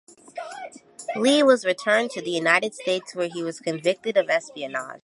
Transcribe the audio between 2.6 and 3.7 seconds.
States, where he was